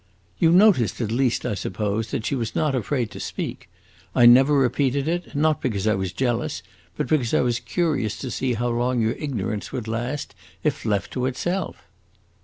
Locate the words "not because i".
5.35-5.93